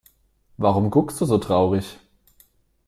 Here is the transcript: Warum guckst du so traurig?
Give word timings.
Warum 0.57 0.89
guckst 0.89 1.21
du 1.21 1.25
so 1.25 1.37
traurig? 1.37 1.99